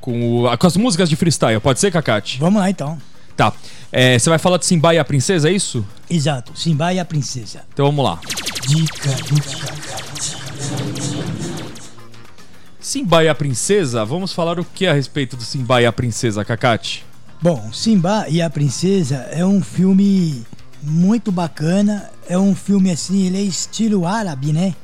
[0.00, 1.60] Com, o, com as músicas de freestyle.
[1.60, 2.38] Pode ser, Cacate?
[2.38, 2.98] Vamos lá então.
[3.36, 3.52] Tá.
[3.90, 5.84] É, Você vai falar de Simba e a Princesa, é isso?
[6.10, 6.52] Exato.
[6.58, 7.64] Simba e a Princesa.
[7.72, 8.20] Então vamos lá.
[8.68, 9.73] Dica do Cacate.
[12.80, 16.44] Simba e a Princesa, vamos falar o que a respeito do Simba e a Princesa,
[16.44, 17.04] Cacate?
[17.40, 20.44] Bom, Simba e a Princesa é um filme
[20.82, 22.10] muito bacana.
[22.28, 24.74] É um filme assim, ele é estilo árabe, né?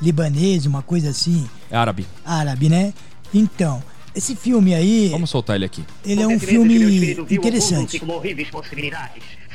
[0.00, 1.48] Libanês, uma coisa assim.
[1.70, 2.06] É árabe.
[2.24, 2.94] árabe, né?
[3.34, 3.82] Então,
[4.14, 5.84] esse filme aí, Vamos soltar ele aqui.
[6.04, 8.00] ele é um filme interessante.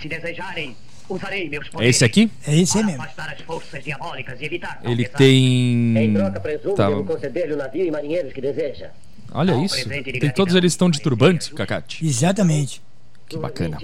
[0.01, 0.75] Se desejarem,
[1.09, 1.95] usarei meus É poderes.
[1.95, 2.31] esse aqui?
[2.47, 3.01] É esse mesmo.
[3.01, 5.97] afastar as forças diabólicas e evitar Ele tem.
[5.97, 6.89] Em troca, presumo Tá.
[6.91, 8.89] conceder-lhe o navio e marinheiros que deseja.
[9.33, 9.87] Olha isso.
[9.89, 12.05] Tem todos eles estão de turbante, Cacate.
[12.05, 12.81] Exatamente.
[13.27, 13.77] Que bacana.
[13.77, 13.81] Um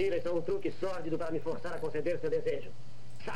[2.30, 2.68] desejo.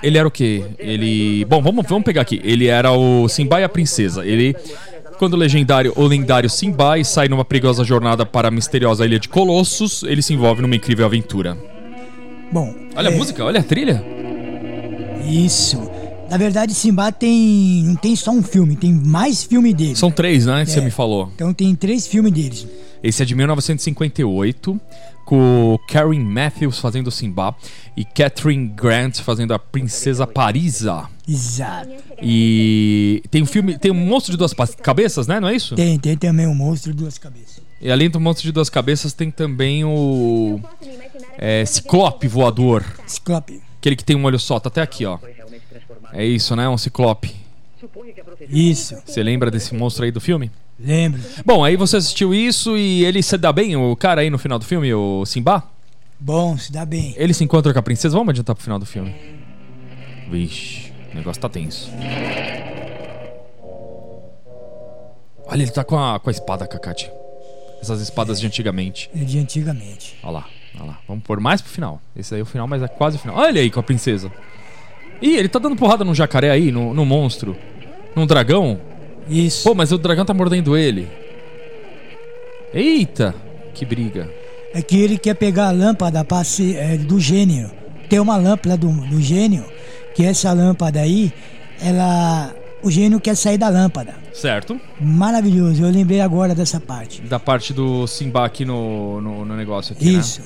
[0.02, 0.64] Ele era o quê?
[0.78, 1.44] Ele.
[1.44, 2.40] Bom, vamos, vamos pegar aqui.
[2.44, 4.24] Ele era o Simba e a Princesa.
[4.26, 4.54] Ele.
[5.18, 9.28] Quando o legendário, o lendário Simbai sai numa perigosa jornada para a misteriosa ilha de
[9.30, 11.56] Colossus, ele se envolve numa incrível aventura.
[12.52, 14.02] Bom, Olha a é, música, olha a trilha.
[15.28, 15.78] Isso.
[16.30, 17.82] Na verdade, Simba tem.
[17.84, 19.98] Não tem só um filme, tem mais filme deles.
[19.98, 20.64] São três, né?
[20.64, 20.84] Que você É.
[20.84, 21.30] me falou.
[21.34, 22.66] Então tem três filmes deles.
[23.02, 24.80] Esse é de 1958,
[25.24, 27.54] com Karen Matthews fazendo Simba
[27.96, 31.04] e Catherine Grant fazendo a Princesa Parisa.
[31.28, 31.90] Exato.
[32.22, 35.38] E tem um filme, tem um monstro de duas cabeças, né?
[35.38, 35.74] Não é isso?
[35.76, 37.65] Tem, tem também o monstro de duas cabeças.
[37.80, 40.60] E além do monstro de duas cabeças, tem também o
[41.36, 42.84] é, Ciclope voador.
[43.06, 43.62] Ciclope.
[43.78, 45.18] Aquele que tem um olho só, tá até aqui, ó.
[46.12, 46.68] É isso, né?
[46.68, 47.34] Um Ciclope.
[48.48, 48.96] Isso.
[49.04, 50.50] Você lembra desse monstro aí do filme?
[50.78, 51.20] Lembro.
[51.44, 54.58] Bom, aí você assistiu isso e ele se dá bem, o cara aí no final
[54.58, 55.62] do filme, o Simba?
[56.18, 57.14] Bom, se dá bem.
[57.16, 58.16] Ele se encontra com a princesa.
[58.16, 59.14] Vamos adiantar pro final do filme.
[60.30, 61.90] Vixe, o negócio tá tenso.
[65.46, 67.10] Olha, ele tá com a, com a espada, Cacate.
[67.86, 69.08] Essas espadas de antigamente.
[69.14, 70.16] É de antigamente.
[70.24, 70.98] Olha lá, olha lá.
[71.06, 72.02] Vamos pôr mais pro final.
[72.16, 73.36] Esse aí é o final, mas é quase o final.
[73.36, 74.32] Olha ele aí com a princesa.
[75.22, 77.56] Ih, ele tá dando porrada num jacaré aí, no, no monstro.
[78.16, 78.80] Num dragão.
[79.28, 79.68] Isso.
[79.68, 81.08] Pô, mas o dragão tá mordendo ele.
[82.74, 83.32] Eita,
[83.72, 84.28] que briga.
[84.74, 87.70] É que ele quer pegar a lâmpada pra ser, é, do gênio.
[88.08, 89.64] Tem uma lâmpada do, do gênio,
[90.12, 91.32] que essa lâmpada aí,
[91.80, 92.52] ela.
[92.86, 94.14] O gênio quer sair da lâmpada.
[94.32, 94.80] Certo.
[95.00, 97.20] Maravilhoso, eu lembrei agora dessa parte.
[97.22, 100.20] Da parte do Simba aqui no, no, no negócio aqui, né?
[100.20, 100.40] Isso.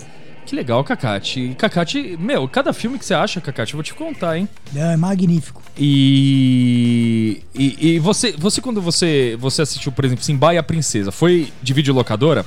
[0.46, 0.80] Que legal.
[0.80, 4.48] E Cacate, meu, cada filme que você acha, Cacate, eu vou te contar, hein?
[4.74, 5.60] É magnífico.
[5.76, 11.12] E, e, e você, você quando você, você assistiu, por exemplo, Simba e a Princesa,
[11.12, 12.46] foi de videolocadora?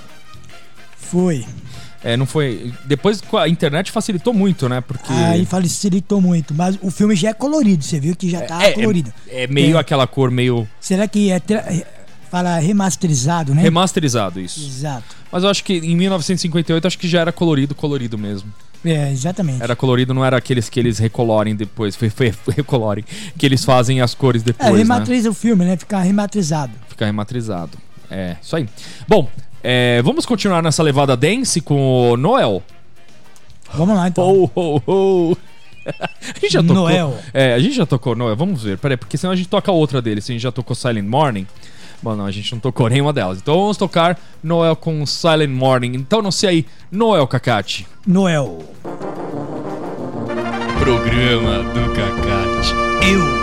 [0.97, 1.45] Foi.
[2.03, 2.73] É, não foi.
[2.85, 4.81] Depois a internet facilitou muito, né?
[4.81, 8.61] Porque Aí facilitou muito, mas o filme já é colorido, você viu que já tá
[8.63, 9.13] é, colorido.
[9.29, 9.79] é, é meio É.
[9.79, 11.39] aquela cor meio Será que é.
[11.39, 11.85] tra- é-
[12.29, 13.61] Fala remasterizado, né?
[13.61, 14.59] remasterizado isso.
[14.59, 15.15] Exato.
[15.31, 18.51] Mas eu acho que em 1958 acho que já era colorido, colorido mesmo.
[18.83, 19.61] É, exatamente.
[19.61, 23.05] Era colorido, não era aqueles que eles recolorem depois, foi, foi, recolorem,
[23.37, 24.77] que eles fazem as cores É, depois, né?
[24.79, 25.77] rematriza o filme, né?
[25.77, 26.73] Ficar rematrizado.
[26.89, 27.77] Fica rematrizado.
[28.09, 28.67] É, isso aí.
[29.07, 29.29] Bom,
[29.63, 32.61] é, vamos continuar nessa levada dance com o Noel.
[33.73, 34.23] Vamos lá então.
[34.25, 35.37] Ho, ho, ho.
[35.85, 36.75] a gente já tocou.
[36.75, 37.17] Noel.
[37.33, 38.35] É, a gente já tocou Noel.
[38.35, 38.77] Vamos ver.
[38.77, 40.21] Peraí, porque senão a gente toca outra dele.
[40.21, 41.47] Se a gente já tocou Silent Morning.
[42.01, 43.39] Bom, não, a gente não tocou nenhuma delas.
[43.39, 45.93] Então vamos tocar Noel com Silent Morning.
[45.95, 47.87] Então não sei aí, Noel Cacate.
[48.05, 48.59] Noel.
[50.79, 52.73] Programa do Cacate.
[53.09, 53.42] Eu.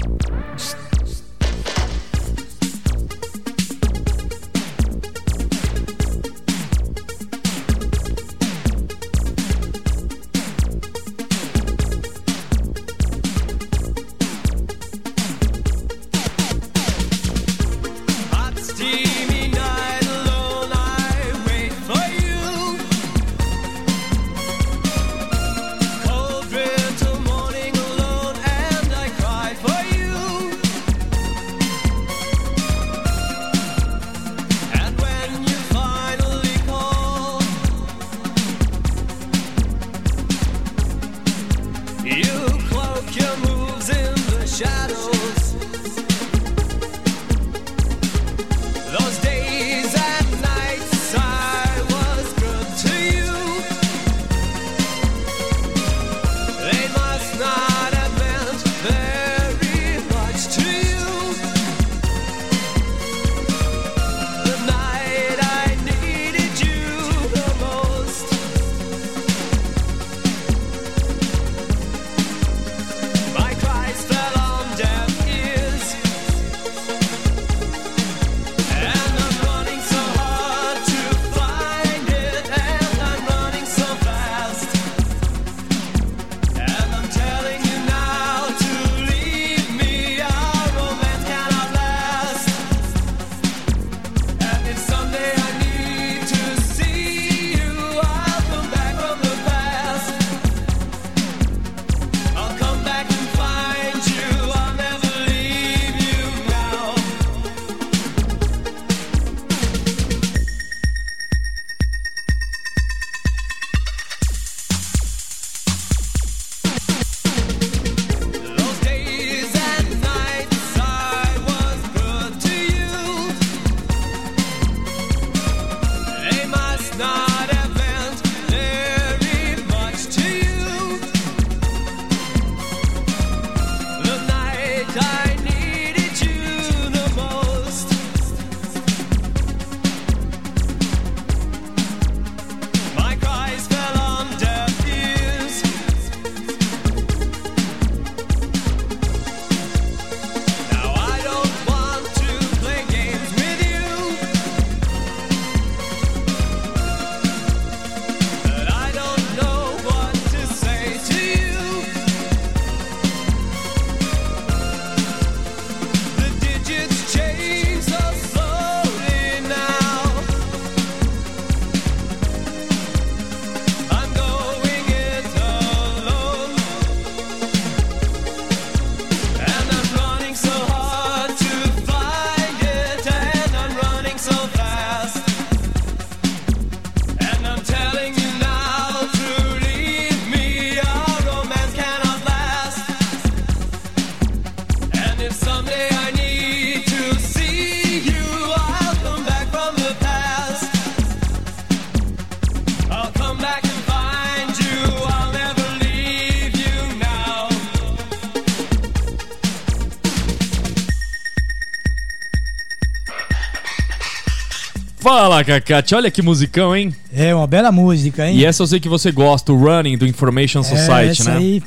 [215.13, 215.93] Fala, Cacate.
[215.93, 216.95] Olha que musicão, hein?
[217.11, 218.37] É uma bela música, hein?
[218.37, 221.37] E essa eu sei que você gosta, o Running do Information É, Society, essa né?
[221.37, 221.63] aí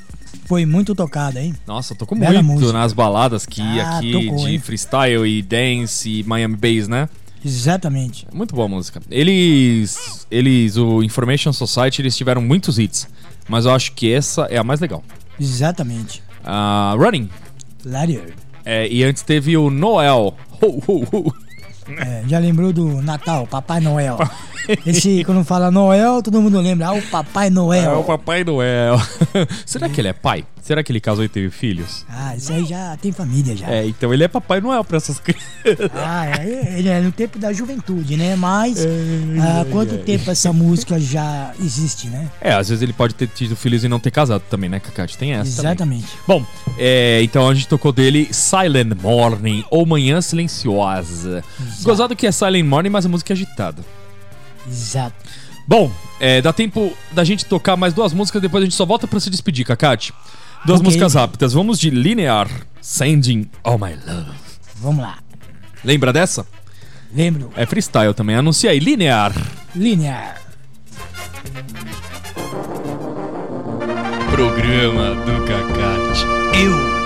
[0.46, 1.54] foi muito tocada, hein?
[1.66, 2.72] Nossa, tocou Bela muito música.
[2.78, 4.58] nas baladas que Ah, aqui tocou, de hein?
[4.58, 7.06] freestyle e dance e Miami Bass, né?
[7.44, 8.26] Exatamente.
[8.32, 9.02] Muito boa música.
[9.10, 13.06] Eles, eles, o Information Society, eles tiveram muitos hits,
[13.46, 15.04] mas eu acho que essa é a mais legal.
[15.38, 16.22] Exatamente.
[16.42, 17.28] Ah, Running.
[17.84, 18.32] Larier.
[18.64, 20.34] É, e antes teve o Noel.
[20.62, 21.34] Ho, ho, ho.
[21.88, 24.18] É, já lembrou do Natal, Papai Noel.
[24.86, 26.88] Esse, quando fala Noel, todo mundo lembra.
[26.88, 27.92] Ah, o Papai Noel.
[27.92, 28.96] É o Papai Noel.
[29.66, 30.44] Será que ele é pai?
[30.64, 32.06] Será que ele casou e teve filhos?
[32.08, 33.68] Ah, isso aí já tem família já.
[33.68, 35.90] É, então ele é Papai Noel pra essas crianças.
[35.94, 38.34] Ah, é, ele é no tempo da juventude, né?
[38.34, 38.88] Mas É,
[39.60, 42.30] há quanto tempo essa música já existe, né?
[42.40, 45.18] É, às vezes ele pode ter tido filhos e não ter casado também, né, Cacate?
[45.18, 45.70] Tem essa também.
[45.72, 46.06] Exatamente.
[46.26, 46.46] Bom,
[46.78, 51.44] é, então a gente tocou dele Silent Morning, ou Manhã Silenciosa.
[51.82, 53.84] Gozado que é Silent Morning, mas a música é agitada.
[54.66, 55.14] Exato.
[55.68, 59.06] Bom, é, dá tempo da gente tocar mais duas músicas, depois a gente só volta
[59.06, 60.14] pra se despedir, Cacate.
[60.64, 60.84] Duas Ok.
[60.86, 61.52] músicas rápidas.
[61.52, 62.48] Vamos de Linear,
[62.80, 64.30] Sending All My Love.
[64.76, 65.18] Vamos lá.
[65.84, 66.46] Lembra dessa?
[67.14, 67.50] Lembro.
[67.56, 68.34] É freestyle também.
[68.36, 69.32] Anuncia aí, Linear.
[69.74, 70.40] Linear.
[74.30, 76.24] Programa do Cacate.
[76.60, 77.03] Eu.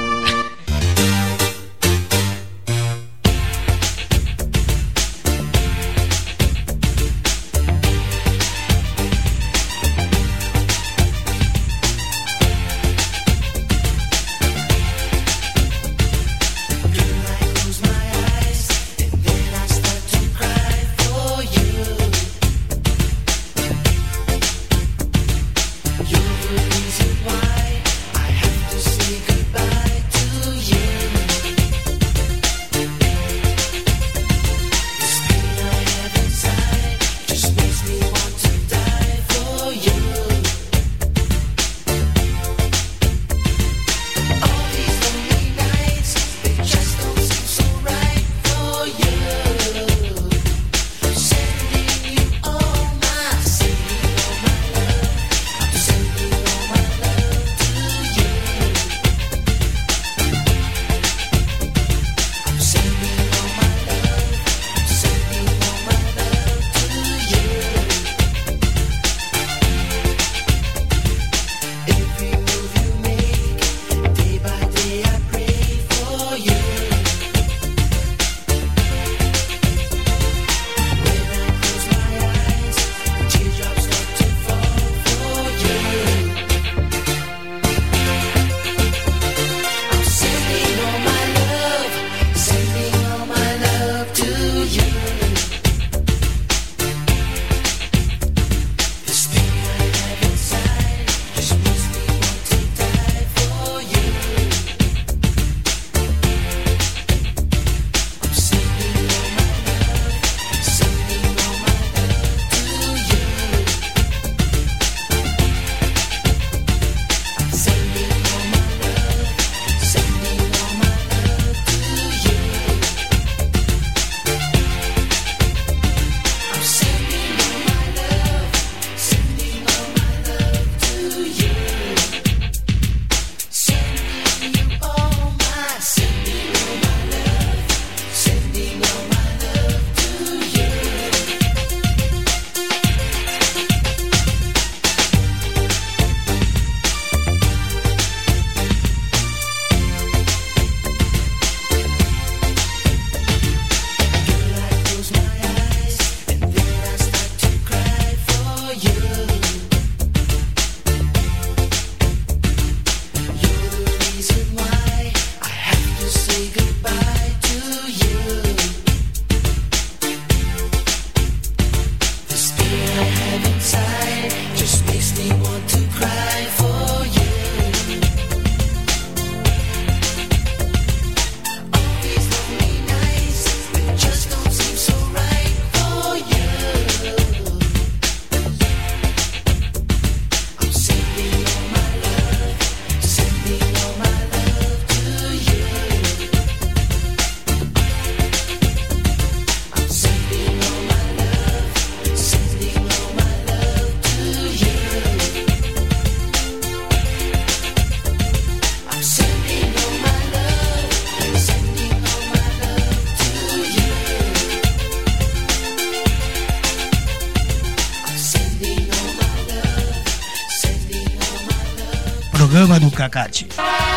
[222.59, 223.88] Programa do Cacate.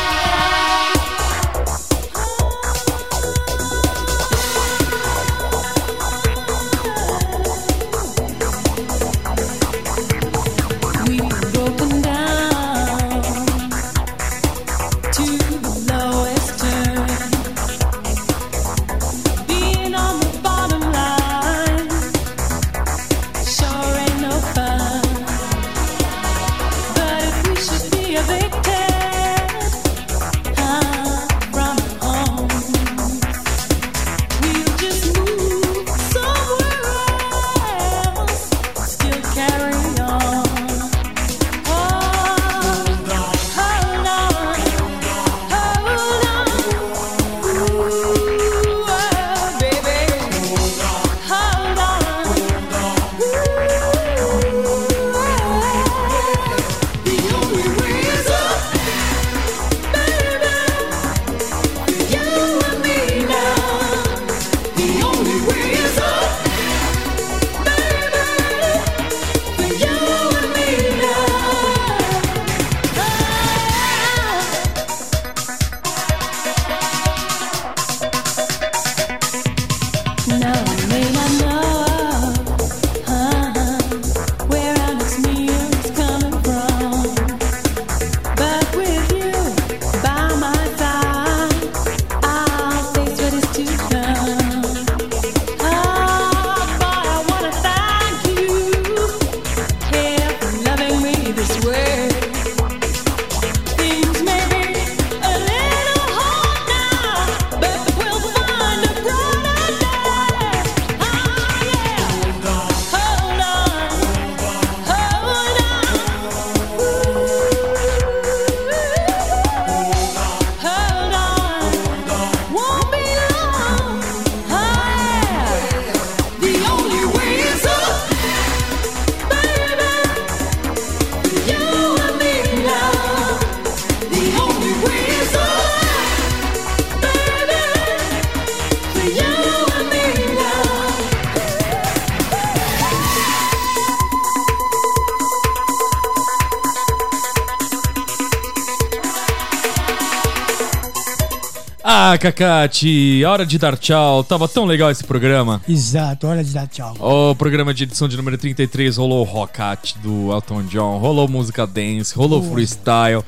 [152.22, 154.24] Cacate, hora de dar tchau.
[154.24, 155.60] Tava tão legal esse programa.
[155.68, 156.96] Exato, hora de dar tchau.
[157.00, 162.14] O programa de edição de número 33 rolou Rockate do Elton John, rolou música dance,
[162.14, 162.54] rolou Boa.
[162.54, 163.24] freestyle.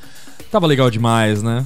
[0.52, 1.66] Tava legal demais, né?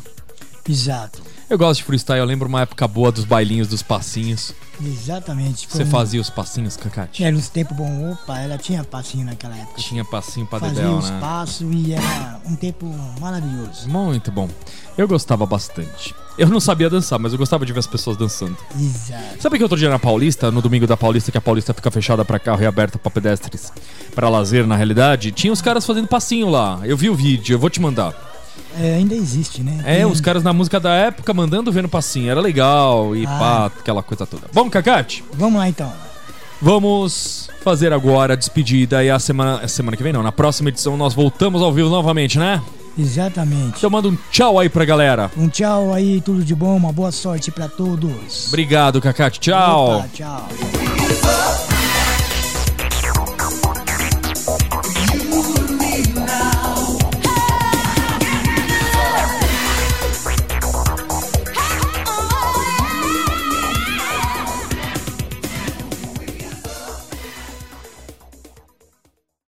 [0.69, 1.21] Exato.
[1.49, 4.53] Eu gosto de freestyle, eu lembro uma época boa dos bailinhos, dos passinhos.
[4.83, 5.65] Exatamente.
[5.69, 7.23] Você um- fazia os passinhos, Cacate?
[7.23, 8.11] Era uns tempos bons.
[8.13, 9.79] Opa, ela tinha passinho naquela época.
[9.79, 11.17] Tinha passinho pra Fazia dedéu, os né?
[11.21, 12.85] passos e era um tempo
[13.21, 13.87] maravilhoso.
[13.87, 14.49] Muito bom.
[14.97, 16.13] Eu gostava bastante.
[16.37, 18.55] Eu não sabia dançar, mas eu gostava de ver as pessoas dançando.
[18.77, 19.41] Exato.
[19.41, 22.25] Sabe que outro dia na Paulista, no domingo da Paulista, que a Paulista fica fechada
[22.25, 23.71] pra carro e aberta pra pedestres,
[24.13, 26.81] pra lazer na realidade, tinha os caras fazendo passinho lá.
[26.83, 28.26] Eu vi o vídeo, eu vou te mandar.
[28.79, 29.81] É, ainda existe, né?
[29.85, 33.37] É, os caras na música da época mandando vendo passinho, era legal e Ah.
[33.39, 34.43] pá, aquela coisa toda.
[34.53, 35.91] Bom, Cacate, Vamos lá então.
[36.61, 40.69] vamos fazer agora a despedida e a semana, a semana que vem não, na próxima
[40.69, 42.61] edição nós voltamos ao vivo novamente, né?
[42.97, 43.77] Exatamente.
[43.77, 45.29] Então manda um tchau aí pra galera.
[45.37, 48.47] Um tchau aí, tudo de bom, uma boa sorte pra todos.
[48.47, 49.39] Obrigado, Cacate.
[49.39, 49.97] Tchau.
[49.99, 51.76] Opa, tchau.